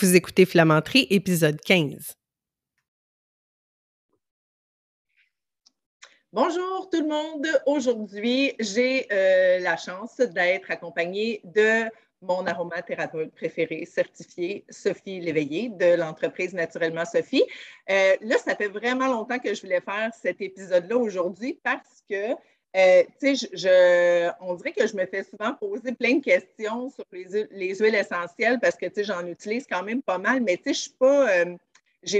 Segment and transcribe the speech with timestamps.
[0.00, 2.14] Vous écoutez Flamanterie, épisode 15.
[6.32, 7.46] Bonjour tout le monde.
[7.66, 11.90] Aujourd'hui, j'ai euh, la chance d'être accompagnée de
[12.22, 17.44] mon aromathérapeute préféré certifié, Sophie Léveillé, de l'entreprise Naturellement Sophie.
[17.90, 22.34] Euh, là, ça fait vraiment longtemps que je voulais faire cet épisode-là aujourd'hui parce que
[22.76, 27.74] euh, je, on dirait que je me fais souvent poser plein de questions sur les,
[27.74, 31.56] huiles essentielles parce que j'en utilise quand même pas mal, mais je suis pas, euh,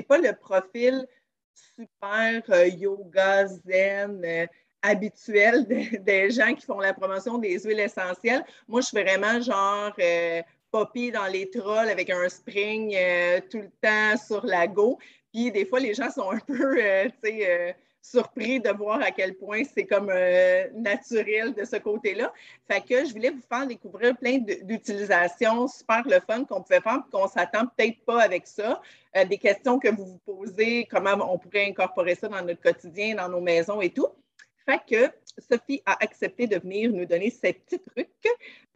[0.09, 1.07] pas le profil
[1.55, 4.49] super euh, yoga zen
[4.81, 5.67] habituel
[6.05, 8.45] des gens qui font la promotion des huiles essentielles.
[8.69, 9.95] Moi, je suis vraiment genre
[10.71, 12.97] poppy dans les trolls avec un spring
[13.51, 14.99] tout le temps sur la go.
[15.33, 16.77] Puis des fois, les gens sont un peu,
[17.23, 22.33] tu sais, surpris de voir à quel point c'est comme euh, naturel de ce côté-là.
[22.71, 27.03] Fait que je voulais vous faire découvrir plein d'utilisations super le fun qu'on pouvait faire
[27.11, 28.81] qu'on ne s'attend peut-être pas avec ça.
[29.17, 33.15] Euh, des questions que vous vous posez, comment on pourrait incorporer ça dans notre quotidien,
[33.15, 34.09] dans nos maisons et tout.
[34.65, 38.09] Fait que Sophie a accepté de venir nous donner ses petits trucs.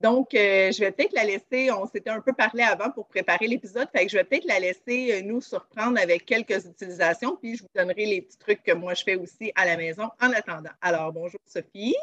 [0.00, 3.46] Donc, euh, je vais peut-être la laisser, on s'était un peu parlé avant pour préparer
[3.46, 7.68] l'épisode, je vais peut-être la laisser euh, nous surprendre avec quelques utilisations, puis je vous
[7.74, 10.70] donnerai les petits trucs que moi je fais aussi à la maison en attendant.
[10.80, 11.94] Alors, bonjour Sophie.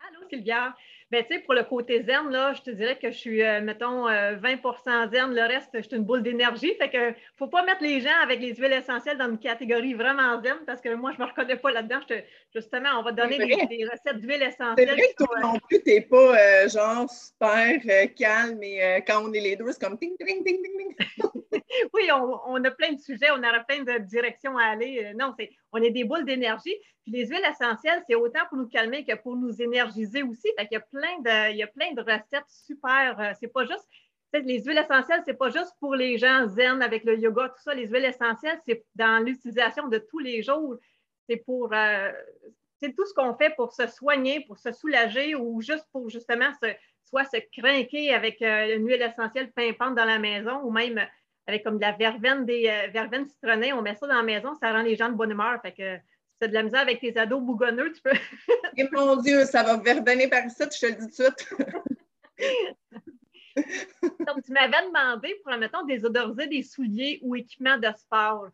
[0.00, 0.74] Allô Sylvia.
[1.12, 3.60] Ben, tu sais, pour le côté zen, là, je te dirais que je suis, euh,
[3.60, 5.34] mettons, 20% euh, zen.
[5.34, 6.72] Le reste, je suis une boule d'énergie.
[6.76, 10.40] Fait que faut pas mettre les gens avec les huiles essentielles dans une catégorie vraiment
[10.42, 12.00] zen parce que moi, je me reconnais pas là-dedans.
[12.54, 14.88] Justement, on va donner des, recettes d'huiles essentielles.
[14.88, 17.78] C'est vrai que toi non plus, t'es pas euh, genre super
[18.16, 21.41] calme et quand on est les deux, c'est comme ting, ting, ting, ting, ting.
[21.94, 25.12] oui, on, a plein de sujets, on aura plein de directions à aller.
[25.18, 26.74] Non, c'est, on est des boules d'énergie.
[27.02, 30.48] Puis les huiles essentielles, c'est autant pour nous calmer que pour nous énergiser aussi.
[30.58, 33.18] Fait qu'il y a plein de, il y a plein de recettes super.
[33.20, 33.86] Euh, c'est pas juste,
[34.32, 37.74] les huiles essentielles, c'est pas juste pour les gens zen avec le yoga, tout ça.
[37.74, 40.76] Les huiles essentielles, c'est dans l'utilisation de tous les jours.
[41.28, 42.10] C'est pour, euh,
[42.80, 46.50] c'est tout ce qu'on fait pour se soigner, pour se soulager ou juste pour justement
[46.62, 46.68] se,
[47.04, 51.00] soit se craquer avec euh, une huile essentielle pimpante dans la maison ou même
[51.46, 53.72] avec comme de la verveine, des verveines citronnées.
[53.72, 55.60] On met ça dans la maison, ça rend les gens de bonne humeur.
[55.62, 58.12] Fait que tu as de la misère avec tes ados bougonneux, tu peux.
[58.76, 61.48] Et mon Dieu, ça va verbenner par ici, je te le dis tout de suite.
[64.26, 68.48] Donc, tu m'avais demandé pour, mettons, désodoriser des souliers ou équipements de sport.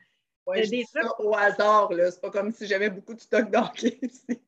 [0.47, 2.10] Oui, je ça au hasard, là.
[2.10, 4.43] C'est pas comme si j'avais beaucoup de stock d'hockey ici.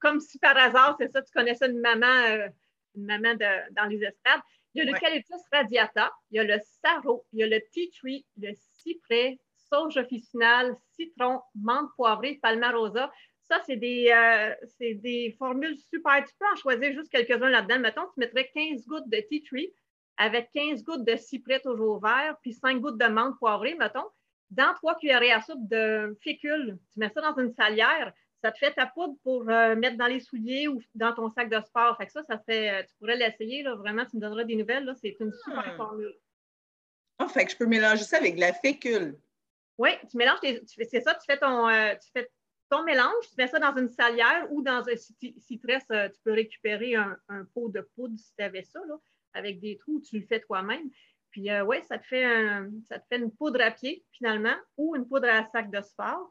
[0.00, 2.48] Comme si par hasard, c'est ça, tu connaissais une maman, euh,
[2.94, 3.34] une maman
[3.70, 4.40] dans les estrades.
[4.74, 7.90] Il y a l'eucalyptus radiata, il y a le sarro, il y a le tea
[7.90, 13.12] tree, le cyprès, sauge officinale, citron, menthe poivrée, palmarosa.
[13.42, 16.24] Ça, c'est des, euh, des formules super.
[16.24, 17.80] Tu peux en choisir juste quelques-uns là-dedans.
[17.80, 19.72] Mettons, tu mettrais 15 gouttes de tea tree
[20.16, 24.06] avec 15 gouttes de cyprès toujours vert, puis 5 gouttes de menthe poivrée, mettons.
[24.50, 28.58] Dans 3 cuillerées à soupe de fécule, tu mets ça dans une salière, ça te
[28.58, 31.96] fait ta poudre pour euh, mettre dans les souliers ou dans ton sac de sport.
[31.96, 34.92] Fait que ça, ça fait, euh, tu pourrais l'essayer, vraiment, tu me donneras des nouvelles.
[35.00, 35.76] C'est une super hmm.
[35.76, 36.14] formule.
[37.18, 39.16] Ah, fait que je peux mélanger ça avec de la fécule.
[39.78, 42.30] Oui, tu mélanges, c'est ça, tu fais, ton, euh, tu fais
[42.68, 46.94] ton mélange, tu mets ça dans une salière ou dans un euh, tu peux récupérer
[46.94, 47.16] un,
[47.54, 48.96] pot de poudre si tu avais ça, là,
[49.34, 50.90] avec des trous, tu le fais toi-même.
[51.30, 52.24] Puis euh, oui, ça te, fait
[52.86, 56.30] ça te fait une poudre à pied finalement ou une poudre à sac de sport.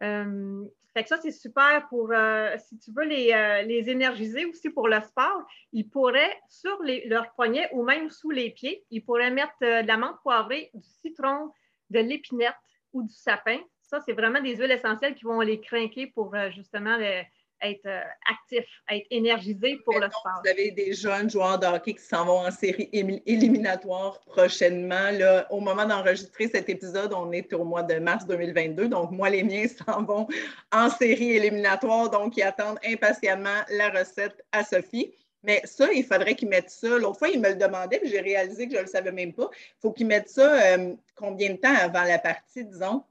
[0.00, 2.12] Fait que ça, c'est super pour,
[2.58, 7.32] si tu veux les, les, énergiser aussi pour le sport, ils pourraient, sur les, leurs
[7.32, 11.50] poignets ou même sous les pieds, ils pourraient mettre de la menthe poivrée, du citron,
[11.90, 12.54] de l'épinette,
[12.96, 13.58] ou du sapin.
[13.82, 16.98] Ça, c'est vraiment des huiles essentielles qui vont les craquer pour euh, justement
[17.62, 18.00] être euh,
[18.30, 20.42] actifs, être énergisés pour le sport.
[20.44, 25.10] Vous avez des jeunes joueurs de hockey qui s'en vont en série éliminatoire prochainement.
[25.12, 28.88] Là, au moment d'enregistrer cet épisode, on est au mois de mars 2022.
[28.88, 30.26] Donc, moi, les miens s'en vont
[30.72, 32.10] en série éliminatoire.
[32.10, 35.12] Donc, ils attendent impatiemment la recette à Sophie.
[35.42, 36.88] Mais ça, il faudrait qu'ils mettent ça.
[36.88, 39.32] L'autre fois, ils me le demandaient, puis j'ai réalisé que je ne le savais même
[39.32, 39.48] pas.
[39.52, 43.04] Il faut qu'ils mettent ça euh, combien de temps avant la partie, disons?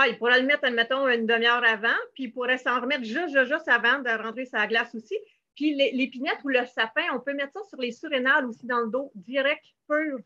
[0.00, 3.36] Ah, il pourrait le mettre, admettons, une demi-heure avant, puis il pourrait s'en remettre juste,
[3.46, 5.16] juste, avant de rentrer sa glace aussi.
[5.56, 8.90] Puis l'épinette ou le sapin, on peut mettre ça sur les surrénales aussi dans le
[8.90, 10.18] dos, direct, pur.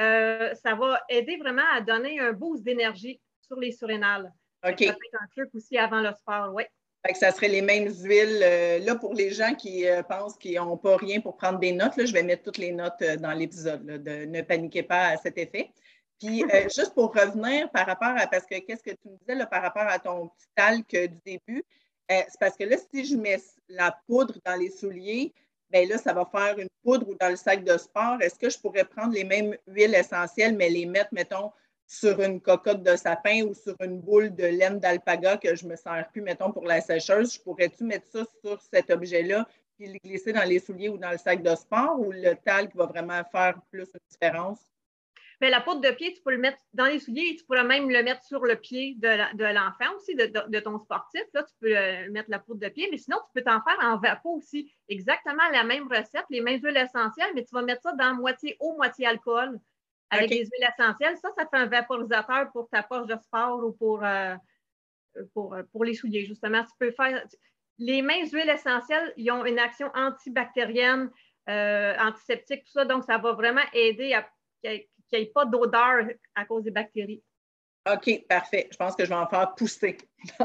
[0.00, 4.32] Euh, ça va aider vraiment à donner un boost d'énergie sur les surrénales.
[4.66, 4.82] OK.
[4.82, 6.64] Ça peut être un truc aussi avant le sport, oui
[7.14, 8.40] ça serait les mêmes huiles.
[8.42, 11.72] Euh, là, pour les gens qui euh, pensent qu'ils n'ont pas rien pour prendre des
[11.72, 13.84] notes, là, je vais mettre toutes les notes euh, dans l'épisode.
[13.84, 15.70] Ne paniquez pas à cet effet.
[16.20, 19.46] Puis, juste pour revenir par rapport à, parce que qu'est-ce que tu me disais là,
[19.46, 21.64] par rapport à ton petit talc du début,
[22.08, 25.32] c'est parce que là, si je mets la poudre dans les souliers,
[25.70, 28.20] bien là, ça va faire une poudre ou dans le sac de sport.
[28.20, 31.52] Est-ce que je pourrais prendre les mêmes huiles essentielles, mais les mettre, mettons,
[31.86, 35.70] sur une cocotte de sapin ou sur une boule de laine d'alpaga que je ne
[35.70, 39.46] me sers plus, mettons, pour la sécheuse, je pourrais-tu mettre ça sur cet objet-là
[39.76, 42.74] puis le glisser dans les souliers ou dans le sac de sport ou le talc
[42.76, 44.58] va vraiment faire plus une différence?
[45.40, 47.64] Mais la poudre de pied, tu peux le mettre dans les souliers et tu pourrais
[47.64, 51.22] même le mettre sur le pied de l'enfant aussi, de, ton sportif.
[51.32, 53.78] Là, tu peux euh, mettre la poudre de pied, mais sinon, tu peux t'en faire
[53.80, 54.70] en vapeur aussi.
[54.88, 58.56] Exactement la même recette, les mêmes huiles essentielles, mais tu vas mettre ça dans moitié
[58.60, 59.58] eau, moitié alcool
[60.10, 61.16] avec des huiles essentielles.
[61.16, 64.34] Ça, ça fait un vaporisateur pour ta poche de sport ou pour, euh,
[65.32, 66.62] pour, euh, pour, les souliers, justement.
[66.64, 67.24] Tu peux faire.
[67.78, 71.10] Les mêmes huiles essentielles, ils ont une action antibactérienne,
[71.48, 72.84] euh, antiseptique, tout ça.
[72.84, 74.28] Donc, ça va vraiment aider à
[75.10, 76.04] qu'il n'y ait pas d'odeur
[76.34, 77.22] à cause des bactéries.
[77.90, 78.68] OK, parfait.
[78.70, 79.96] Je pense que je vais en faire pousser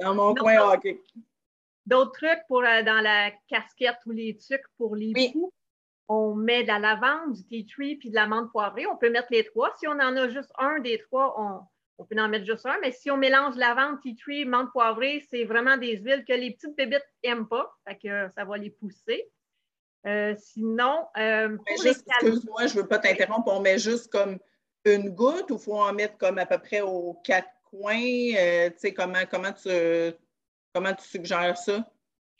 [0.00, 1.00] dans mon coin hockey.
[1.84, 5.32] D'autres trucs pour, dans la casquette ou les trucs pour les oui
[6.08, 8.86] on met de la lavande, du tea tree puis de la menthe poivrée.
[8.86, 9.72] On peut mettre les trois.
[9.78, 11.34] Si on en a juste un des trois,
[11.98, 12.78] on, peut en mettre juste un.
[12.80, 16.52] Mais si on mélange lavande, tea tree, menthe poivrée, c'est vraiment des huiles que les
[16.52, 17.74] petites bébites n'aiment pas.
[17.86, 19.28] Fait que ça va les pousser.
[20.06, 23.48] Euh, sinon, euh, excuse-moi, je ne veux pas t'interrompre.
[23.52, 24.38] On met juste comme
[24.84, 28.34] une goutte ou il faut en mettre comme à peu près aux quatre coins?
[28.36, 29.68] Euh, tu sais, comment, comment, tu,
[30.72, 31.84] comment tu suggères ça?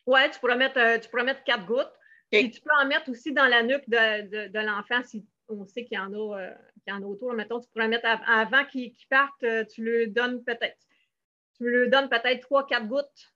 [0.06, 1.92] Oui, tu pourrais mettre, tu mettre quatre gouttes.
[2.32, 5.96] Et tu peux en mettre aussi dans la nuque de, l'enfant si on sait qu'il
[5.96, 6.54] y en a, euh,
[6.90, 7.32] en a autour.
[7.32, 10.78] Mettons, tu pourrais mettre avant qu'il parte, tu lui donnes peut-être.
[11.56, 13.32] Tu lui donnes peut-être trois, quatre gouttes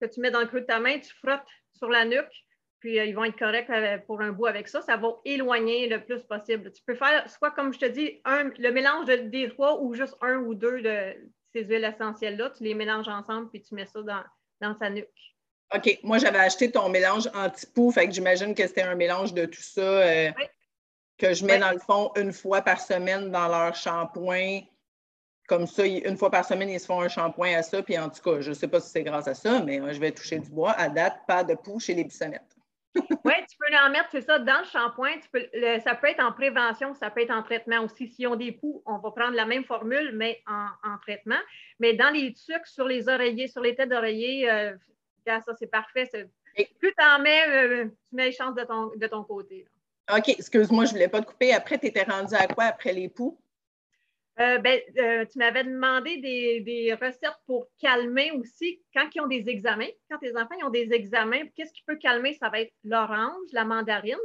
[0.00, 2.44] que tu mets dans le creux de ta main, tu frottes sur la nuque,
[2.80, 3.70] puis euh, ils vont être corrects
[4.06, 4.82] pour un bout avec ça.
[4.82, 6.72] Ça va éloigner le plus possible.
[6.72, 10.38] Tu peux faire soit, comme je te dis, le mélange des trois ou juste un
[10.38, 11.14] ou deux de
[11.52, 12.50] ces huiles essentielles-là.
[12.56, 14.22] Tu les mélanges ensemble, puis tu mets ça dans,
[14.60, 15.08] dans sa nuque.
[15.74, 15.98] OK.
[16.02, 19.62] Moi, j'avais acheté ton mélange anti-poux, fait que j'imagine que c'était un mélange de tout
[19.62, 20.30] ça euh,
[21.16, 24.60] que je mets dans le fond une fois par semaine dans leur shampoing.
[25.46, 27.82] Comme ça, une fois par semaine, ils se font un shampoing à ça.
[27.82, 30.00] Puis en tout cas, je ne sais pas si c'est grâce à ça, mais je
[30.00, 30.72] vais toucher du bois.
[30.72, 32.56] À date, pas de poux chez les bissonnettes.
[33.24, 35.20] oui, tu peux en mettre, c'est ça, dans le shampoing.
[35.84, 38.08] ça peut être en prévention, ça peut être en traitement aussi.
[38.08, 41.38] Si on des poux, on va prendre la même formule, mais en, traitement.
[41.78, 44.72] Mais dans les trucs, sur les oreillers, sur les têtes d'oreiller, euh,
[45.24, 46.10] ça, c'est parfait.
[46.78, 49.66] Plus tu en mets, euh, tu mets les chances de ton, de ton côté.
[50.12, 51.52] OK, excuse-moi, je ne voulais pas te couper.
[51.52, 53.38] Après, tu étais rendu à quoi après les poux?
[54.38, 59.48] Euh, ben, euh, tu m'avais demandé des, recettes pour calmer aussi quand ils ont des
[59.48, 59.88] examens.
[60.10, 62.34] Quand tes enfants ont des examens, qu'est-ce qui peut calmer?
[62.34, 64.16] Ça va être l'orange, la mandarine,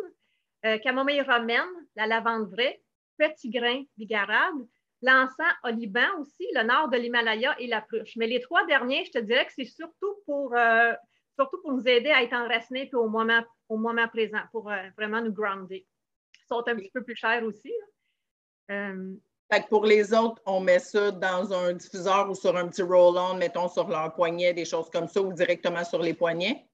[0.83, 1.63] camomille romaine,
[1.95, 2.81] la lavande vraie,
[3.17, 4.55] petit grain bigarade,
[5.01, 8.15] l'encens au Liban aussi, le nord de l'Himalaya et la pruche.
[8.17, 10.93] Mais les trois derniers, je te dirais que c'est surtout pour, euh,
[11.37, 14.89] surtout pour nous aider à être enracinés puis au moment, au moment présent, pour euh,
[14.97, 15.85] vraiment nous grounder.
[16.35, 17.73] Ils sont un petit peu plus chers aussi.
[19.53, 23.35] Euh, pour les autres, on met ça dans un diffuseur ou sur un petit roll-on,
[23.35, 26.65] mettons sur leur poignet, des choses comme ça, ou directement sur les poignets?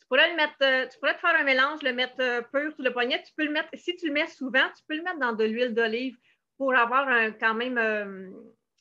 [0.00, 2.92] Tu pourrais, le mettre, tu pourrais te faire un mélange, le mettre pur sur le
[2.92, 3.22] poignet.
[3.24, 5.44] Tu peux le mettre, si tu le mets souvent, tu peux le mettre dans de
[5.44, 6.16] l'huile d'olive
[6.58, 7.06] pour avoir
[7.40, 8.30] quand même euh,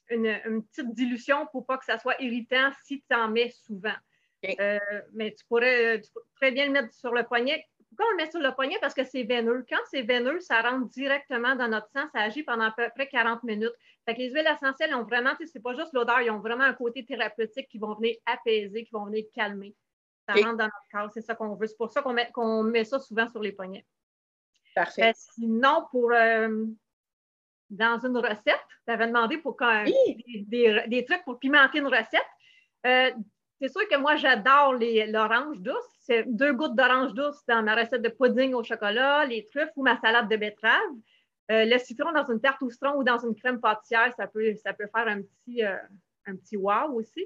[0.10, 3.96] une, petite dilution pour pas que ça soit irritant si tu en mets souvent.
[4.60, 4.80] Euh,
[5.14, 6.02] mais tu pourrais,
[6.36, 7.64] très bien le mettre sur le poignet.
[7.98, 8.78] Pourquoi on le met sur le poignet?
[8.80, 9.66] Parce que c'est veineux.
[9.68, 12.08] Quand c'est veineux, ça rentre directement dans notre sang.
[12.14, 13.74] Ça agit pendant à peu près 40 minutes.
[14.06, 16.74] Fait que les huiles essentielles ont vraiment, c'est pas juste l'odeur, ils ont vraiment un
[16.74, 19.76] côté thérapeutique qui vont venir apaiser, qui vont venir calmer.
[20.28, 21.12] Ça rentre dans notre corps.
[21.12, 21.68] C'est ça qu'on veut.
[21.68, 22.30] C'est pour ça qu'on met,
[22.70, 23.86] met, ça souvent sur les poignets.
[24.76, 25.10] Parfait.
[25.10, 26.12] Euh, sinon, pour
[27.70, 28.66] dans une recette.
[28.86, 32.22] Tu avais demandé pour des, trucs pour pimenter une recette.
[32.86, 33.12] Euh,
[33.60, 35.98] c'est sûr que moi, j'adore l'orange douce.
[36.02, 39.84] C'est deux gouttes d'orange douce dans ma recette de pudding au chocolat, les truffes ou
[39.84, 40.80] ma salade de betterave.
[41.50, 44.54] Euh, le citron dans une tarte au citron ou dans une crème pâtissière, ça peut,
[44.56, 45.76] ça peut faire un petit, euh,
[46.26, 47.26] un petit wow aussi.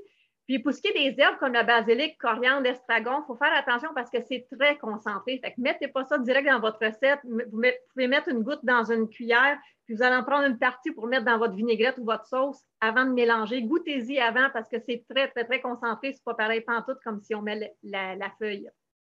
[0.51, 3.53] Puis pour ce qui est des herbes comme le basilic, coriandre, estragon, il faut faire
[3.55, 5.39] attention parce que c'est très concentré.
[5.41, 7.22] Fait que mettez pas ça direct dans votre recette.
[7.24, 7.62] Vous
[7.93, 11.08] pouvez mettre une goutte dans une cuillère, puis vous allez en prendre une partie pour
[11.08, 13.62] mettre dans votre vinaigrette ou votre sauce avant de mélanger.
[13.62, 16.12] Goûtez-y avant parce que c'est très, très, très concentré.
[16.12, 18.70] C'est pas pareil pantoute comme si on met la, feuille.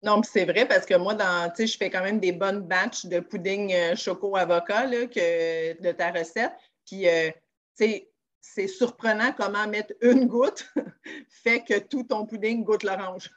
[0.03, 3.19] Non, c'est vrai parce que moi, dans, je fais quand même des bonnes batches de
[3.19, 6.53] pudding euh, choco-avocat que, de ta recette.
[6.85, 7.29] Puis, euh,
[7.77, 8.09] tu sais,
[8.53, 10.71] c'est surprenant comment mettre une goutte
[11.29, 13.29] fait que tout ton pudding goûte l'orange.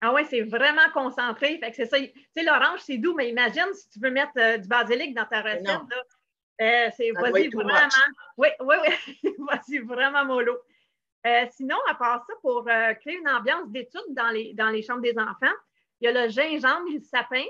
[0.00, 1.58] Ah oui, c'est vraiment concentré.
[1.58, 1.98] Fait que c'est ça.
[1.98, 5.26] Tu sais, l'orange, c'est doux, mais imagine si tu veux mettre euh, du basilic dans
[5.26, 5.68] ta recette.
[6.60, 7.88] Euh, c'est vas-y vraiment.
[8.36, 9.34] Oui, oui, oui.
[9.50, 10.56] vas-y vraiment mollo.
[11.26, 15.02] Euh, sinon, à part ça, pour créer une ambiance d'étude dans les, dans les chambres
[15.02, 15.54] des enfants,
[16.00, 17.44] Il y a le gingembre et le sapin,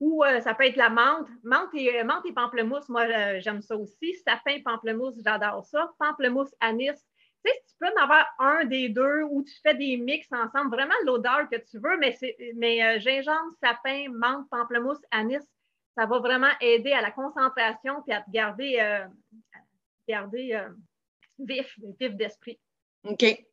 [0.00, 1.26] ou euh, ça peut être la menthe.
[1.42, 4.14] Menthe et, menthe et pamplemousse, moi, euh, j'aime ça aussi.
[4.24, 5.90] Sapin, pamplemousse, j'adore ça.
[5.98, 6.94] Pamplemousse, anis.
[7.44, 10.70] Tu sais, tu peux en avoir un des deux ou tu fais des mix ensemble,
[10.70, 12.16] vraiment l'odeur que tu veux, mais,
[12.82, 15.44] euh, gingembre, sapin, menthe, pamplemousse, anis,
[15.96, 19.04] ça va vraiment aider à la concentration et à te garder,
[20.08, 20.64] garder
[21.40, 22.58] vif, vif d'esprit.
[23.04, 23.44] OK.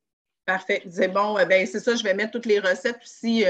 [0.45, 0.83] Parfait.
[0.87, 3.45] C'est bon, ben, c'est ça, je vais mettre toutes les recettes aussi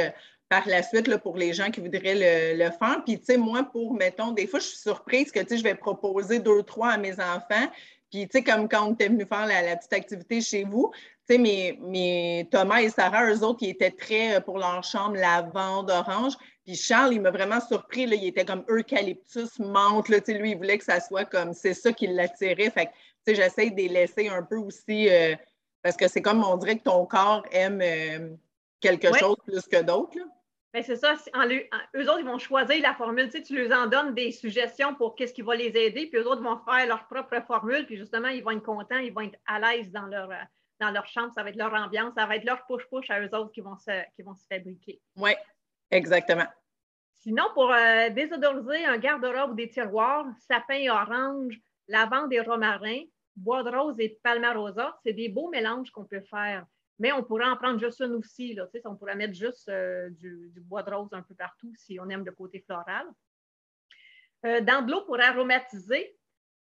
[0.50, 3.02] par la suite pour les gens qui voudraient le, faire.
[3.06, 5.64] Puis, tu sais, moi, pour, mettons, des fois, je suis surprise que, tu sais, je
[5.64, 7.68] vais proposer deux, trois à mes enfants.
[8.12, 10.92] Puis, tu sais, comme quand on était venu faire la, petite activité chez vous,
[11.28, 15.16] tu sais, mes, Thomas et Sarah, eux autres, ils étaient très euh, pour leur chambre
[15.16, 16.34] lavande, orange.
[16.64, 18.04] Puis Charles, il m'a vraiment surpris.
[18.04, 20.10] Il était comme eucalyptus, menthe.
[20.10, 22.70] Là, lui, il voulait que ça soit comme c'est ça qui l'attirait.
[22.70, 25.36] Fait que j'essaie de les laisser un peu aussi euh,
[25.86, 28.30] parce que c'est comme on dirait que ton corps aime euh,
[28.86, 30.18] quelque chose plus que d'autres.
[30.74, 31.16] Ben, c'est ça.
[31.16, 33.30] eux autres, ils vont choisir la formule.
[33.30, 36.20] Tu, sais, tu leur en donnes des suggestions pour qu'est-ce qui va les aider, puis
[36.20, 39.22] eux autres vont faire leur propre formule, puis justement, ils vont être contents, ils vont
[39.22, 40.44] être à l'aise dans leur, euh,
[40.82, 41.32] dans leur chambre.
[41.34, 43.78] Ça va être leur ambiance, ça va être leur push-push à eux autres qui vont
[43.78, 45.00] se, qui vont se fabriquer.
[45.16, 45.32] Oui,
[45.92, 46.48] exactement.
[47.14, 53.00] Sinon, pour euh, désodoriser un garde-robe ou des tiroirs, sapin et orange, lavande et romarin,
[53.36, 56.66] bois de rose et palmarosa, c'est des beaux mélanges qu'on peut faire.
[57.00, 58.54] Mais on pourrait en prendre juste une aussi.
[58.54, 62.10] Là, on pourrait mettre juste euh, du, bois de rose un peu partout si on
[62.10, 63.06] aime le côté floral.
[64.46, 66.16] Euh, dans de l'eau pour aromatiser,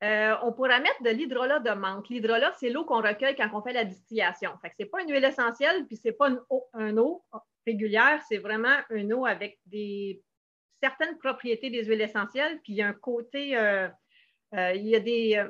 [0.04, 2.08] euh, on pourrait mettre de l'hydrolat de menthe.
[2.10, 4.52] L'hydrolat, c'est l'eau qu'on recueille quand on fait la distillation.
[4.64, 7.24] Ce n'est pas une huile essentielle, puis ce n'est pas une eau, eau
[7.68, 10.24] régulière, c'est vraiment une eau avec des,
[10.82, 15.46] certaines propriétés des huiles essentielles, puis il y a un côté, il y a des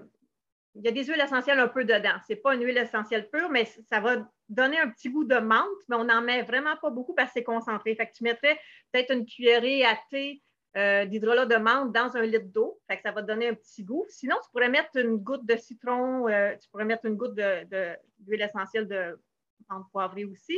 [0.75, 2.15] il y a des huiles essentielles un peu dedans.
[2.27, 5.37] Ce n'est pas une huile essentielle pure, mais ça va donner un petit goût de
[5.37, 7.95] menthe, mais on n'en met vraiment pas beaucoup parce que c'est concentré.
[7.95, 8.57] Fait que tu mettrais
[8.91, 10.41] peut-être une cuillerée à thé
[10.77, 12.79] euh, d'hydrolat de menthe dans un litre d'eau.
[12.87, 14.05] Fait que ça va donner un petit goût.
[14.07, 18.41] Sinon, tu pourrais mettre une goutte de citron, euh, tu pourrais mettre une goutte d'huile
[18.41, 19.19] essentielle de
[19.69, 20.57] menthe poivrée aussi.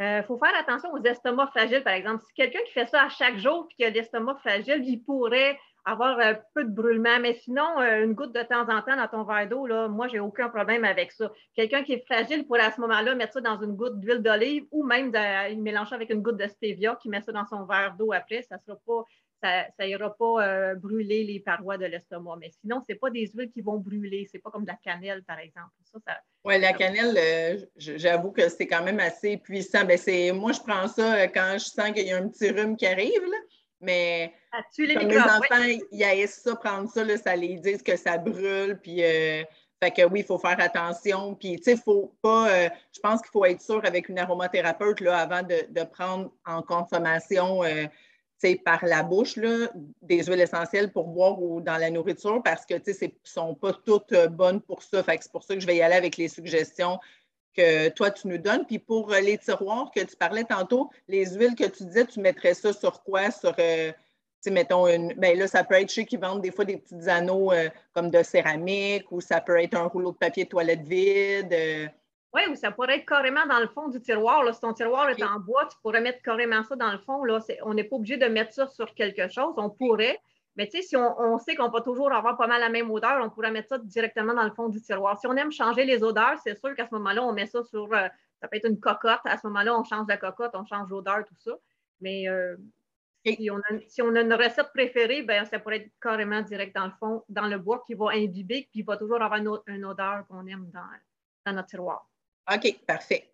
[0.00, 2.24] Il euh, faut faire attention aux estomacs fragiles, par exemple.
[2.26, 5.56] Si quelqu'un qui fait ça à chaque jour et qui a l'estomac fragile, il pourrait
[5.84, 7.20] avoir un peu de brûlement.
[7.20, 10.08] Mais sinon, euh, une goutte de temps en temps dans ton verre d'eau, là, moi,
[10.08, 11.30] j'ai aucun problème avec ça.
[11.54, 14.64] Quelqu'un qui est fragile pourrait à ce moment-là mettre ça dans une goutte d'huile d'olive
[14.70, 17.94] ou même de, mélanger avec une goutte de stevia qui met ça dans son verre
[17.98, 18.42] d'eau après.
[18.42, 19.04] Ça sera pas,
[19.42, 22.36] ça, n'ira pas euh, brûler les parois de l'estomac.
[22.40, 24.26] Mais sinon, ce n'est pas des huiles qui vont brûler.
[24.30, 25.68] Ce n'est pas comme de la cannelle, par exemple.
[26.46, 29.84] oui, la cannelle, euh, j'avoue que c'est quand même assez puissant.
[29.84, 29.98] Ben,
[30.34, 33.20] moi, je prends ça quand je sens qu'il y a un petit rhume qui arrive.
[33.20, 33.36] Là.
[33.80, 34.32] Mais
[34.78, 35.62] les, enfants,
[35.92, 38.78] ils haïssent ça, prendre ça, ça les dit que ça brûle.
[38.82, 39.42] Puis, euh,
[39.82, 41.34] fait que oui, il faut faire attention.
[41.34, 42.50] Puis, tu sais, faut pas.
[42.50, 46.62] Euh, je pense qu'il faut être sûr avec une aromathérapeute là, avant de, prendre en
[46.62, 47.62] consommation.
[47.64, 47.86] Euh,
[48.62, 49.70] par la bouche, là,
[50.02, 53.54] des huiles essentielles pour boire ou dans la nourriture parce que, tu sais, ne sont
[53.54, 55.02] pas toutes bonnes pour ça.
[55.02, 56.98] Fait c'est pour ça que je vais y aller avec les suggestions
[57.54, 58.66] que toi, tu nous donnes.
[58.66, 62.20] Puis pour euh, les tiroirs que tu parlais tantôt, les huiles que tu disais, tu
[62.20, 63.30] mettrais ça sur quoi?
[63.30, 63.92] Sur, euh,
[64.50, 67.52] mettons, une, ben là, ça peut être ceux qui vendent des fois des petits anneaux
[67.52, 71.90] euh, comme de céramique ou ça peut être un rouleau de papier toilette vide.
[72.34, 74.42] Oui, ou ça pourrait être carrément dans le fond du tiroir.
[74.42, 74.52] Là.
[74.52, 77.24] Si ton tiroir est en bois, tu pourrais mettre carrément ça dans le fond.
[77.24, 77.38] Là.
[77.62, 79.54] on n'est pas obligé de mettre ça sur quelque chose.
[79.56, 80.18] On pourrait,
[80.56, 83.20] mais tu sais, si on, sait qu'on va toujours avoir pas mal la même odeur,
[83.24, 85.18] on pourrait mettre ça directement dans le fond du tiroir.
[85.18, 87.92] Si on aime changer les odeurs, c'est sûr qu'à ce moment-là, on met ça sur,
[87.92, 88.08] euh,
[88.40, 89.20] ça peut être une cocotte.
[89.24, 91.52] À ce moment-là, on change la cocotte, on change l'odeur, tout ça.
[92.00, 92.56] Mais euh,
[93.26, 97.24] si, on a, une recette préférée, ben, ça pourrait être carrément direct dans le fond,
[97.28, 100.70] dans le bois qui va imbiber, puis il va toujours avoir une, odeur qu'on aime
[100.72, 100.80] dans,
[101.46, 102.08] dans notre tiroir.
[102.52, 103.33] OK, parfait.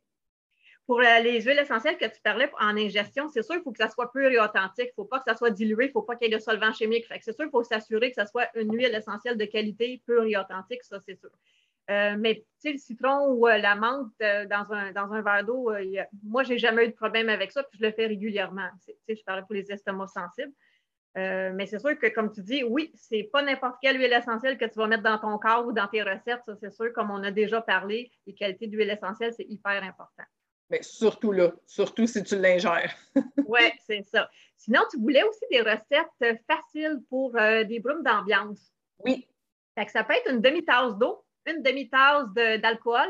[0.91, 3.79] Pour euh, les huiles essentielles que tu parlais en ingestion, c'est sûr qu'il faut que
[3.79, 4.87] ça soit pur et authentique.
[4.87, 6.37] Il ne faut pas que ça soit dilué, il ne faut pas qu'il y ait
[6.37, 7.07] de solvant chimique.
[7.21, 10.37] c'est sûr qu'il faut s'assurer que ça soit une huile essentielle de qualité, pure et
[10.37, 11.31] authentique, ça c'est sûr.
[11.93, 15.73] Euh, mais le citron ou euh, la menthe dans, un, dans un verre d'eau,
[16.25, 18.69] moi, je n'ai jamais eu de problème avec ça, puis je le fais régulièrement.
[19.09, 20.53] Je parlais pour les estomacs sensibles.
[21.15, 24.59] mais c'est sûr que, comme tu dis, oui, ce n'est pas n'importe quelle huile essentielle
[24.59, 26.43] que tu vas mettre dans ton corps ou dans tes recettes.
[26.47, 30.25] Ça, c'est sûr, comme on a déjà parlé, les qualités d'huile essentielle, c'est hyper important.
[30.71, 32.95] Mais surtout là, surtout si tu l'ingères.
[33.47, 34.31] oui, c'est ça.
[34.57, 38.73] Sinon, tu voulais aussi des recettes faciles pour euh, des brumes d'ambiance.
[39.05, 39.27] Oui.
[39.89, 43.09] ça peut être une demi-tasse d'eau, une demi-tasse d'alcool,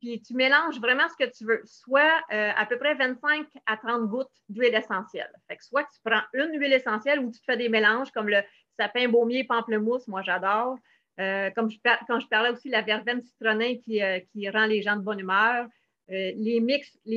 [0.00, 3.76] puis tu mélanges vraiment ce que tu veux, soit euh, à peu près 25 à
[3.76, 5.32] 30 gouttes d'huile essentielle.
[5.48, 8.28] Fait que soit tu prends une huile essentielle ou tu te fais des mélanges comme
[8.28, 8.40] le
[8.78, 10.78] sapin baumier pamplemousse, moi j'adore.
[11.18, 14.82] Euh, comme je, quand je parlais aussi de la verveine citronnée qui, qui rend les
[14.82, 15.66] gens de bonne humeur.
[16.10, 16.60] Euh, les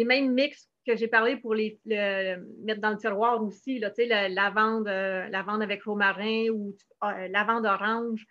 [0.03, 5.31] mêmes mix que j'ai parlé pour les, mettre dans le tiroir aussi, la lavande, euh,
[5.31, 8.25] avec romarin ou euh, lavande orange.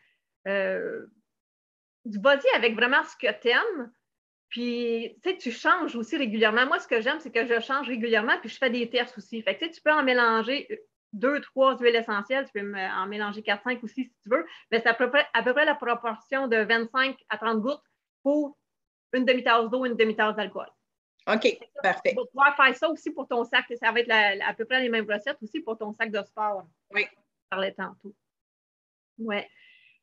[0.45, 1.07] Vas-y
[2.57, 3.93] avec vraiment ce que tu aimes.
[4.49, 6.67] Puis, tu changes aussi régulièrement.
[6.67, 9.45] Moi, ce que j'aime, c'est que je change régulièrement, puis je fais des tests aussi.
[9.45, 10.67] Tu peux en mélanger
[11.12, 12.47] deux, trois huiles essentielles.
[12.47, 14.45] Tu peux en mélanger quatre, cinq aussi si tu veux.
[14.73, 15.29] Mais c'est à peu près
[15.64, 17.85] la proportion de 25 à 30 gouttes
[18.25, 18.59] pour
[19.12, 20.69] une demi-tasse d'eau, une demi-tasse d'alcool.
[21.26, 22.14] OK, parfait.
[22.17, 23.67] Tu pouvoir faire ça aussi pour ton sac.
[23.81, 26.64] Ça va être à peu près les mêmes recettes aussi pour ton sac de sport.
[26.93, 27.07] Oui.
[27.11, 28.14] Je parlais tantôt.
[29.19, 29.37] Oui.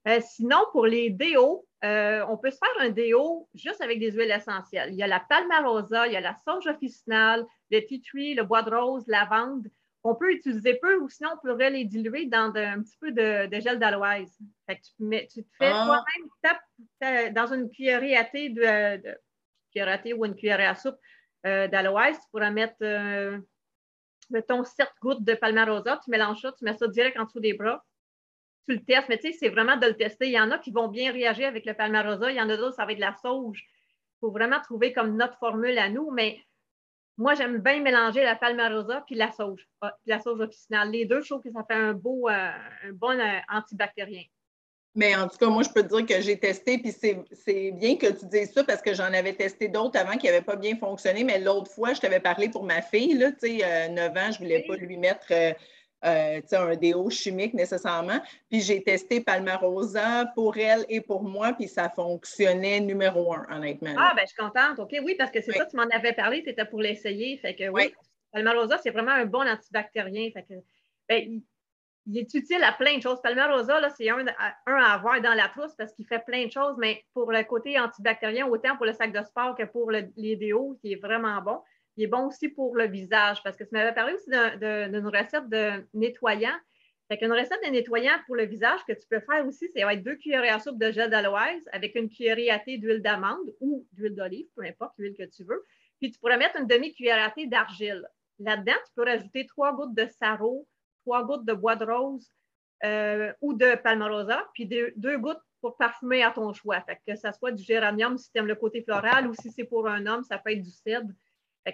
[0.08, 4.12] Euh, sinon, pour les déos, euh, on peut se faire un déo juste avec des
[4.12, 4.90] huiles essentielles.
[4.92, 8.44] Il y a la palmarosa, il y a la sauge officinale, le tea tree, le
[8.44, 9.68] bois de rose, lavande.
[10.08, 13.60] On peut utiliser peu ou sinon on pourrait les diluer dans un petit peu de,
[13.60, 14.32] gel d'aloise.
[14.70, 14.78] Tu,
[15.28, 16.04] tu te fais ah.
[17.02, 19.18] toi-même, dans une cuillerée à thé, de,
[19.72, 20.98] cuillère à thé ou une cuillerée à soupe
[21.46, 22.78] euh, d'aloise, tu pourras mettre,
[24.30, 27.54] mettons, 7 gouttes de palmarosa, tu mélanges ça, tu mets ça direct en dessous des
[27.54, 27.84] bras
[28.68, 30.28] tu le testes, mais tu sais, c'est vraiment de le tester.
[30.28, 32.58] Il y en a qui vont bien réagir avec le palmarosa, il y en a
[32.58, 33.64] d'autres, ça va être de la sauge.
[33.66, 36.40] Il faut vraiment trouver comme notre formule à nous, mais
[37.18, 40.92] moi, j'aime bien mélanger la palmarosa puis la sauge, ah, la sauge officinale.
[40.92, 42.52] Les deux, je trouve que ça fait un beau, euh,
[42.84, 44.24] un bon euh, antibactérien.
[44.98, 47.98] Mais en tout cas, moi, je peux te dire que j'ai testé, puis c'est bien
[47.98, 50.76] que tu dises ça parce que j'en avais testé d'autres avant qui n'avaient pas bien
[50.76, 54.20] fonctionné, mais l'autre fois, je t'avais parlé pour ma fille, là, tu sais, 9 euh,
[54.20, 55.54] ans, je ne voulais pas lui mettre euh,
[56.02, 58.20] un déo chimique nécessairement.
[58.50, 63.96] Puis j'ai testé Palmarosa pour elle et pour moi, puis ça fonctionnait numéro un, honnêtement.
[63.98, 64.80] Ah, ben je suis contente.
[64.80, 67.38] OK, oui, parce que c'est ça, tu m'en avais parlé, tu étais pour l'essayer.
[67.38, 67.94] Fait que oui,
[68.32, 70.30] Palmarosa, c'est vraiment un bon antibactérien.
[70.32, 70.54] Fait que,
[71.10, 71.42] ben,
[72.06, 73.22] il, est utile à plein de choses.
[73.22, 74.26] Palmarosa, c'est un,
[74.66, 77.44] un, à avoir dans la trousse parce qu'il fait plein de choses, mais pour le
[77.44, 81.42] côté antibactérien, autant pour le sac de sport que pour les déos, qui est vraiment
[81.42, 81.60] bon.
[81.98, 85.50] Il est bon aussi pour le visage parce que tu m'avais parlé aussi d'une recette
[85.50, 86.56] de nettoyant.
[87.08, 90.04] Fait qu'une recette de nettoyant pour le visage que tu peux faire aussi, c'est avec
[90.04, 93.88] deux cuillerées à soupe de gel d'aloise avec une cuillerée à thé d'huile d'amande ou
[93.94, 95.66] d'huile d'olive, peu importe l'huile que tu veux.
[96.00, 98.08] Puis tu pourrais mettre une demi-cuillère à thé d'argile.
[98.40, 100.68] Là-dedans, tu peux rajouter trois gouttes de sarreau,
[101.04, 102.30] trois gouttes de bois de rose
[102.84, 106.86] euh, ou de palmarosa, puis deux, gouttes pour parfumer à ton choix.
[107.08, 109.88] Que ce soit du géranium si tu aimes le côté floral ou si c'est pour
[109.88, 111.10] un homme, ça peut être du cèdre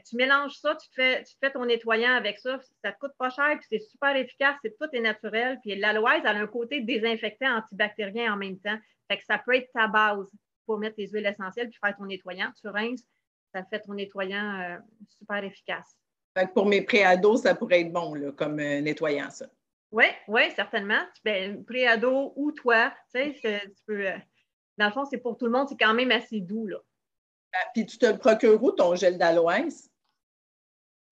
[0.02, 3.14] tu mélanges ça, tu te, fais, tu fais ton nettoyant avec ça, ça te coûte
[3.18, 5.60] pas cher, puis c'est super efficace, c'est tout est naturel.
[5.62, 8.78] Puis l'aloise, elle a un côté désinfectant antibactérien en même temps.
[9.10, 10.28] Fait que ça peut être ta base
[10.66, 12.52] pour mettre tes huiles essentielles puis faire ton nettoyant.
[12.60, 13.06] Tu rinces,
[13.54, 14.78] ça fait ton nettoyant euh,
[15.08, 15.98] super efficace.
[16.36, 19.46] Fait que pour mes préados, ça pourrait être bon là, comme euh, nettoyant, ça.
[19.92, 21.02] Oui, oui, certainement.
[21.24, 24.08] Ben, préado ou toi, tu sais, tu peux.
[24.08, 24.18] Euh,
[24.78, 26.66] dans le fond, c'est pour tout le monde, c'est quand même assez doux.
[26.66, 26.78] Là.
[27.54, 29.90] Ah, puis tu te procures où ton gel d'aloès?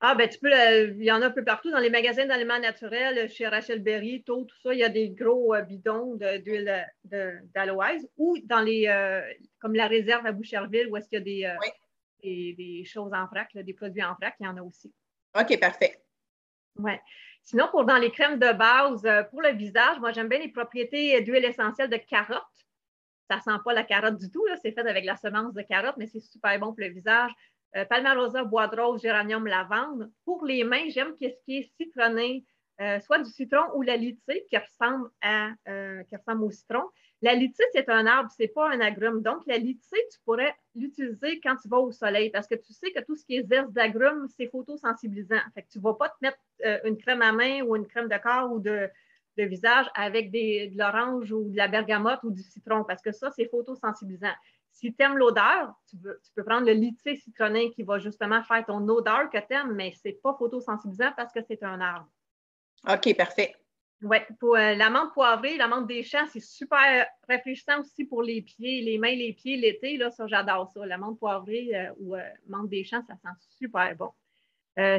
[0.03, 2.57] Ah, ben tu peux, il y en a un peu partout dans les magasins d'aliments
[2.57, 6.87] naturels, chez Rachel Berry, tout, tout ça, il y a des gros euh, bidons d'huile
[7.03, 9.21] d'aloès ou dans les, euh,
[9.59, 11.65] comme la réserve à Boucherville, où est-ce qu'il y a des,
[12.25, 14.91] euh, des, choses en vrac, des produits en vrac, il y en a aussi.
[15.39, 16.01] OK, parfait.
[16.77, 16.93] Oui.
[17.43, 21.21] Sinon, pour dans les crèmes de base, pour le visage, moi, j'aime bien les propriétés
[21.21, 22.41] d'huile essentielle de carotte
[23.31, 24.45] ça sent pas la carotte du tout.
[24.61, 27.31] C'est fait avec la semence de carotte, mais c'est super bon pour le visage.
[27.77, 30.11] Euh, palmarosa, bois de rose, géranium, lavande.
[30.25, 32.45] Pour les mains, j'aime ce qui est citronné,
[32.81, 36.83] euh, soit du citron ou la litée qui ressemble, euh, qui ressemble au citron.
[37.21, 39.21] La litée, c'est un arbre, c'est pas un agrume.
[39.21, 42.91] Donc, la litée, tu pourrais l'utiliser quand tu vas au soleil parce que tu sais
[42.91, 45.39] que tout ce qui est zeste d'agrumes, c'est photosensibilisant.
[45.53, 46.39] Fait que tu ne vas pas te mettre
[46.83, 48.89] une crème à main ou une crème de corps ou de,
[49.37, 53.11] de visage avec des, de l'orange ou de la bergamote ou du citron, parce que
[53.11, 54.33] ça, c'est photosensibilisant.
[54.71, 55.97] Si tu aimes l'odeur, tu,
[56.35, 59.93] peux prendre le lithium citronné qui va justement faire ton odeur que tu aimes, mais
[59.93, 62.09] ce n'est pas photosensibilisant parce que c'est un arbre.
[62.87, 63.55] OK, parfait.
[64.03, 68.81] Oui, pour euh, l'amande poivrée, l'amande des champs, c'est super rafraîchissant aussi pour les pieds,
[68.81, 69.97] les mains, les pieds l'été.
[69.97, 70.85] Là, ça, j'adore ça.
[70.87, 74.09] L'amande poivrée euh, ou euh, amande des champs, ça sent super bon.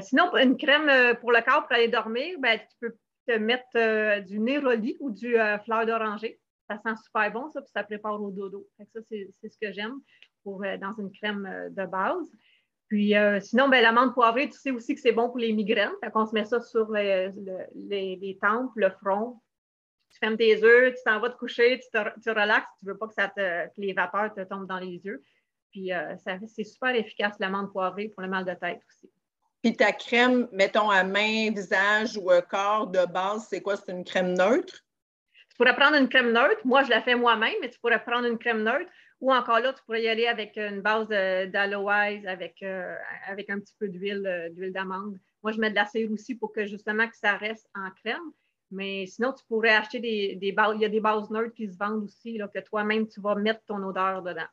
[0.03, 4.21] sinon, une crème pour le corps pour aller dormir, ben, tu peux te mettre euh,
[4.21, 6.41] du néroli ou du euh, fleur d'oranger.
[6.69, 8.69] Ça sent super bon, ça, puis ça prépare au dodo.
[8.79, 10.01] ça, c'est ce que j'aime
[10.47, 12.31] euh, dans une crème de base.
[12.89, 15.93] Puis sinon, ben, l'amande poivrée, tu sais aussi que c'est bon pour les migraines.
[16.05, 17.31] Fait qu'on se met ça sur les,
[17.75, 19.41] les, tempes, le front.
[20.11, 22.69] Tu fermes tes yeux, tu t'en vas te coucher, tu, te, relaxes.
[22.81, 25.23] Tu veux pas que, ça que les vapeurs te tombent dans les yeux.
[25.71, 25.91] Puis
[26.49, 29.11] c'est super efficace, l'amande poivrée, pour le mal de tête aussi.
[29.63, 33.77] Puis ta crème, mettons à main, visage ou corps de base, c'est quoi?
[33.77, 34.85] C'est une crème neutre?
[35.51, 36.61] Tu pourrais prendre une crème neutre.
[36.65, 38.91] Moi, je la fais moi-même, mais tu pourrais prendre une crème neutre.
[39.21, 42.97] Ou encore là, tu pourrais y aller avec une base d'aloès avec, euh,
[43.29, 45.17] avec un petit peu d'huile euh, d'huile d'amande.
[45.45, 48.33] Moi, je mets de la cire aussi pour que justement que ça reste en crème.
[48.73, 50.75] Mais sinon, tu pourrais acheter des, des bases.
[50.75, 53.37] Il y a des bases neutres qui se vendent aussi, là, que toi-même, tu vas
[53.37, 54.49] mettre ton odeur dedans.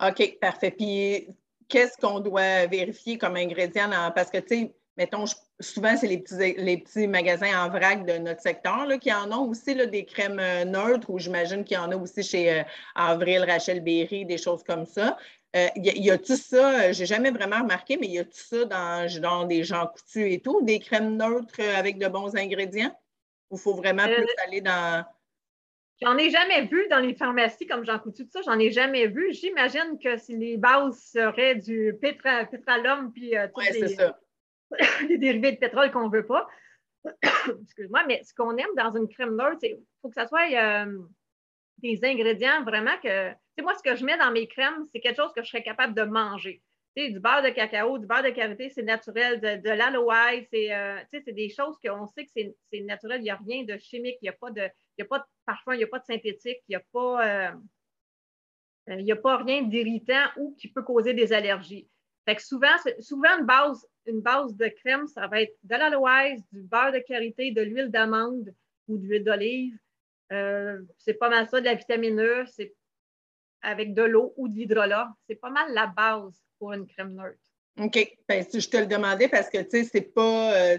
[0.00, 0.70] OK, parfait.
[0.70, 1.26] Puis,
[1.68, 3.90] qu'est-ce qu'on doit vérifier comme ingrédient?
[4.14, 5.24] Parce que, tu sais, mettons,
[5.60, 9.30] souvent, c'est les petits, les petits magasins en vrac de notre secteur là, qui en
[9.32, 12.52] ont aussi là, des crèmes euh, neutres ou j'imagine qu'il y en a aussi chez
[12.52, 12.62] euh,
[12.94, 15.16] Avril, Rachel Berry, des choses comme ça.
[15.56, 19.64] Euh, y a-tu ça, j'ai jamais vraiment remarqué, mais y a-tu ça dans, dans des
[19.64, 22.94] gens coutus et tout, des crèmes neutres avec de bons ingrédients?
[23.50, 25.04] Ou il faut vraiment plus aller dans.
[26.00, 29.08] J'en ai jamais vu dans les pharmacies comme Jean Coutu, tout ça, j'en ai jamais
[29.08, 29.32] vu.
[29.32, 34.18] J'imagine que si les bases seraient du pétralum puis ouais, c'est ça
[35.08, 36.46] des dérivés de pétrole qu'on ne veut pas.
[37.62, 40.98] Excuse-moi, mais ce qu'on aime dans une crème neutre, c'est faut que ça soit euh,
[41.78, 43.30] des ingrédients vraiment que.
[43.30, 45.48] Tu sais, moi, ce que je mets dans mes crèmes, c'est quelque chose que je
[45.48, 46.62] serais capable de manger.
[46.96, 50.46] Tu sais, du beurre de cacao, du beurre de karité, c'est naturel, de, de l'aloe,
[50.50, 54.16] c'est euh, des choses qu'on sait que c'est naturel, il n'y a rien de chimique,
[54.22, 55.26] il n'y a pas de, il y a pas
[55.72, 57.48] il n'y a pas de synthétique, il n'y a pas.
[57.48, 57.52] Euh,
[58.96, 61.88] n'y a pas rien d'irritant ou qui peut causer des allergies.
[62.24, 66.40] Fait que souvent, souvent une base une base de crème, ça va être de l'aloès,
[66.52, 68.54] du beurre de karité, de l'huile d'amande
[68.88, 69.78] ou de l'huile d'olive.
[70.32, 72.74] Euh, c'est pas mal ça, de la vitamine E, c'est
[73.62, 75.08] avec de l'eau ou de l'hydrolat.
[75.28, 77.38] C'est pas mal la base pour une crème neutre.
[77.78, 78.16] OK.
[78.28, 80.78] Ben, je te le demandais parce que, tu sais, c'est pas, euh,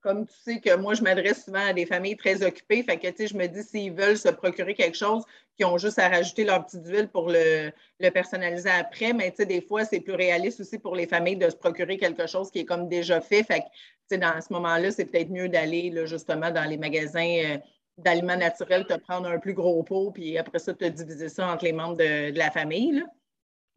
[0.00, 2.82] comme tu sais que moi, je m'adresse souvent à des familles très occupées.
[2.82, 5.24] Fait que, tu sais, je me dis, s'ils veulent se procurer quelque chose,
[5.56, 7.70] qu'ils ont juste à rajouter leur petite huile pour le,
[8.10, 9.12] personnaliser après.
[9.12, 11.98] Mais, tu sais, des fois, c'est plus réaliste aussi pour les familles de se procurer
[11.98, 13.42] quelque chose qui est comme déjà fait.
[13.42, 13.72] Fait que, tu
[14.08, 17.58] sais, dans ce moment-là, c'est peut-être mieux d'aller, justement, dans les magasins euh,
[17.98, 21.64] d'aliments naturels, te prendre un plus gros pot, puis après ça, te diviser ça entre
[21.64, 23.04] les membres de, la famille.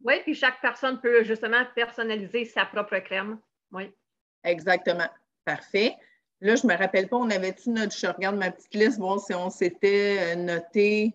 [0.02, 3.38] Oui, puis chaque personne peut justement personnaliser sa propre crème.
[3.72, 3.90] Oui.
[4.42, 5.08] Exactement.
[5.44, 5.96] Parfait.
[6.44, 7.96] Là, je ne me rappelle pas, on avait-tu notre.
[7.96, 11.14] Je regarde ma petite liste, voir si on s'était euh, noté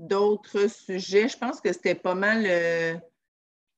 [0.00, 1.28] d'autres sujets.
[1.28, 2.94] Je pense que c'était pas mal euh,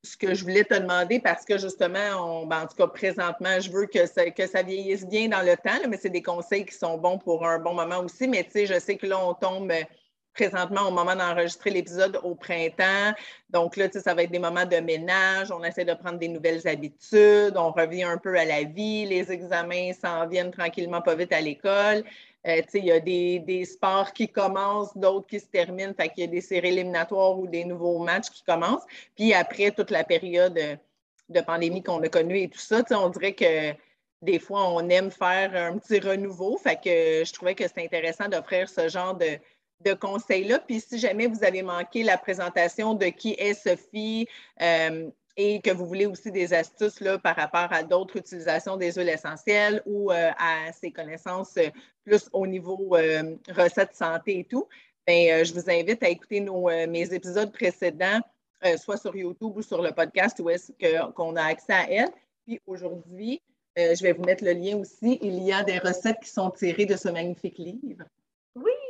[0.03, 3.71] ce que je voulais te demander parce que justement, ben, en tout cas, présentement, je
[3.71, 6.75] veux que ça, que ça vieillisse bien dans le temps, mais c'est des conseils qui
[6.75, 8.27] sont bons pour un bon moment aussi.
[8.27, 9.71] Mais tu sais, je sais que là, on tombe
[10.35, 13.13] présentement au moment d'enregistrer l'épisode au printemps.
[13.51, 16.67] Donc là, ça va être des moments de ménage, on essaie de prendre des nouvelles
[16.67, 21.33] habitudes, on revient un peu à la vie, les examens s'en viennent tranquillement pas vite
[21.33, 22.05] à l'école.
[22.47, 26.27] Euh, il y a des, sports qui commencent, d'autres qui se terminent, fait qu'il y
[26.27, 28.85] a des séries éliminatoires ou des nouveaux matchs qui commencent.
[29.17, 30.61] Puis après toute la période
[31.31, 33.73] de pandémie qu'on a connue et tout ça, on dirait que
[34.25, 36.57] des fois, on aime faire un petit renouveau.
[36.57, 39.39] Fait que je trouvais que c'était intéressant d'offrir ce genre de,
[39.81, 40.59] de conseils-là.
[40.61, 44.27] Puis si jamais vous avez manqué la présentation de qui est Sophie
[44.61, 48.93] euh, et que vous voulez aussi des astuces là, par rapport à d'autres utilisations des
[48.93, 51.69] huiles essentielles ou euh, à ses connaissances euh,
[52.05, 52.91] plus au niveau
[53.49, 54.69] recettes santé et tout,
[55.07, 58.21] bien, je vous invite à écouter nos, mes épisodes précédents,
[58.77, 60.73] soit sur YouTube ou sur le podcast où est-ce
[61.13, 62.11] qu'on a accès à elle.
[62.47, 63.41] Puis aujourd'hui,
[63.75, 65.19] je vais vous mettre le lien aussi.
[65.23, 68.05] Il y a des recettes qui sont tirées de ce magnifique livre.
[68.55, 68.84] Oui!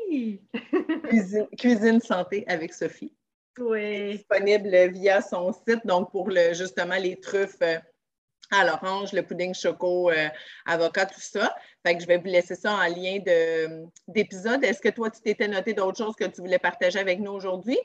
[1.58, 3.12] Cuisine, santé avec Sophie.
[3.58, 4.16] Oui.
[4.16, 7.78] Disponible via son site, donc pour le, justement les truffes euh,
[8.50, 10.28] à l'orange, le pudding choco, euh,
[10.66, 11.54] avocat, tout ça.
[11.86, 13.18] Fait que je vais vous laisser ça en lien
[14.08, 14.64] d'épisode.
[14.64, 17.78] Est-ce que toi, tu t'étais noté d'autres choses que tu voulais partager avec nous aujourd'hui?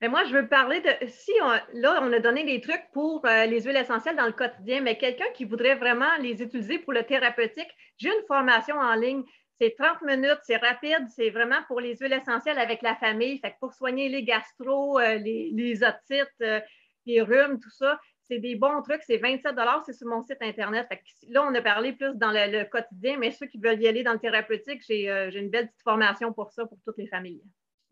[0.00, 1.06] Mais moi, je veux parler de.
[1.06, 1.32] Si
[1.72, 4.98] là, on a donné des trucs pour euh, les huiles essentielles dans le quotidien, mais
[4.98, 9.22] quelqu'un qui voudrait vraiment les utiliser pour le thérapeutique, j'ai une formation en ligne.
[9.60, 13.38] C'est 30 minutes, c'est rapide, c'est vraiment pour les huiles essentielles avec la famille.
[13.38, 16.60] Fait que pour soigner les gastro, euh, les, otites, euh,
[17.06, 19.02] les rhumes, tout ça, c'est des bons trucs.
[19.06, 19.54] C'est 27
[19.86, 20.88] c'est sur mon site Internet.
[21.28, 24.14] là, on a parlé plus dans le, quotidien, mais ceux qui veulent y aller dans
[24.14, 27.42] le thérapeutique, euh, j'ai une belle petite formation pour ça, pour toutes les familles.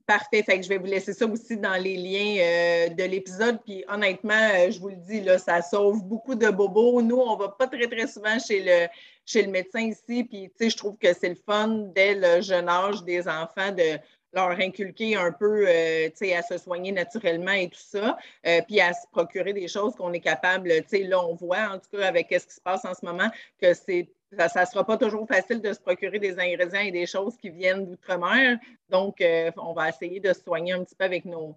[0.05, 0.42] Parfait.
[0.42, 3.61] Fait que je vais vous laisser ça aussi dans les liens de l'épisode.
[3.64, 7.01] Puis honnêtement, je vous le dis, là, ça sauve beaucoup de bobos.
[7.03, 8.88] Nous, on ne va pas très, très souvent chez le,
[9.24, 10.24] chez le médecin ici.
[10.24, 13.72] Puis, tu sais, je trouve que c'est le fun dès le jeune âge des enfants
[13.72, 13.98] de
[14.32, 18.61] leur inculquer un peu, euh, tu sais, à se soigner naturellement et tout ça, euh,
[18.66, 21.78] puis à se procurer des choses qu'on est capable, tu sais, là, on voit, en
[21.78, 23.30] tout cas, avec ce qui se passe en ce moment,
[23.61, 24.08] que c'est
[24.38, 27.50] ça ne sera pas toujours facile de se procurer des ingrédients et des choses qui
[27.50, 28.56] viennent d'outre-mer.
[28.88, 31.54] Donc, euh, on va essayer de se soigner un petit peu avec nos,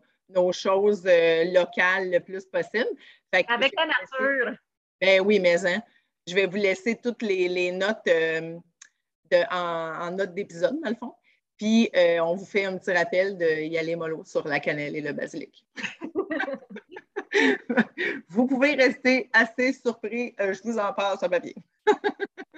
[0.51, 2.89] choses locales le plus possible.
[3.32, 4.58] avec la nature.
[4.99, 5.82] Ben oui, mais hein,
[6.28, 8.58] je vais vous laisser toutes les, notes euh,
[9.32, 11.14] de, en, notes d'épisode, dans le fond.
[11.58, 15.02] Puis, euh, on vous fait un petit rappel d'y aller mollo sur la cannelle et
[15.02, 15.66] le basilic.
[18.30, 20.36] vous pouvez rester assez surpris.
[20.40, 21.56] Euh, je vous en parle sur papier.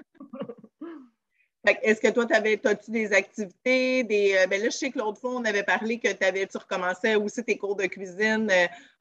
[1.82, 4.04] Est-ce que toi, tu avais, as-tu des activités?
[4.04, 6.58] Des, euh, ben là, je sais que l'autre fois, on avait parlé que avais, tu
[6.58, 8.52] recommençais aussi tes cours de cuisine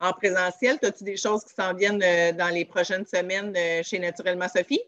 [0.00, 0.78] en présentiel.
[0.82, 2.02] As-tu des choses qui s'en viennent
[2.36, 4.82] dans les prochaines semaines chez Naturellement Sophie?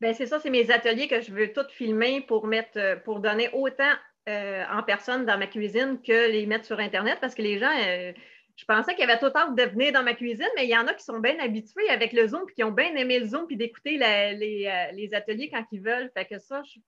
[0.00, 3.48] Bien, c'est ça, c'est mes ateliers que je veux tout filmer pour mettre, pour donner
[3.52, 3.92] autant
[4.28, 7.72] euh, en personne dans ma cuisine que les mettre sur Internet parce que les gens,
[7.84, 8.12] euh,
[8.56, 10.76] je pensais qu'il y avait tout hâte de venir dans ma cuisine, mais il y
[10.76, 13.26] en a qui sont bien habitués avec le Zoom puis qui ont bien aimé le
[13.26, 16.10] Zoom puis d'écouter euh, les, ateliers quand ils veulent.
[16.14, 16.80] Fait que ça, je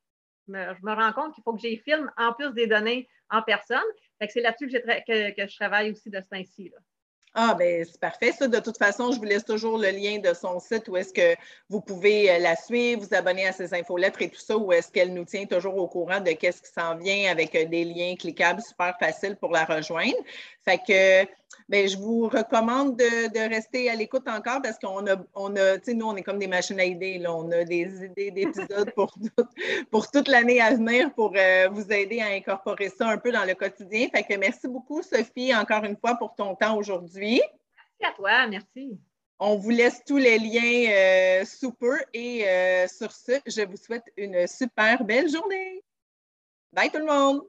[0.49, 3.79] me, rends compte qu'il faut que j'ai filme en plus des données en personne.
[4.19, 6.73] Fait que c'est là-dessus que, que, je travaille aussi de ce temps-ci.
[7.37, 8.31] Ah, ben c'est parfait.
[8.31, 11.13] Ça, de toute façon, je vous laisse toujours le lien de son site où est-ce
[11.13, 11.35] que
[11.69, 14.93] vous pouvez euh, la suivre, vous abonner à ses infolettres et tout ça, où est-ce
[14.93, 18.15] qu'elle nous tient toujours au courant de qu'est-ce qui s'en vient avec euh, des liens
[18.15, 20.15] cliquables super faciles pour la rejoindre.
[20.65, 21.29] Fait que
[21.69, 25.85] Bien, je vous recommande de, rester à l'écoute encore parce qu'on a, on a tu
[25.85, 27.19] sais, nous, on est comme des machines à idées.
[27.19, 27.35] Là.
[27.35, 29.15] On a des idées d'épisodes pour,
[29.91, 33.45] pour toute l'année à venir pour euh, vous aider à incorporer ça un peu dans
[33.45, 34.09] le quotidien.
[34.15, 37.41] Fait que merci beaucoup, Sophie, encore une fois, pour ton temps aujourd'hui.
[38.01, 38.99] Merci à toi, merci.
[39.39, 43.77] On vous laisse tous les liens euh, sous peu et euh, sur ce, je vous
[43.77, 45.83] souhaite une super belle journée.
[46.73, 47.43] Bye tout le monde!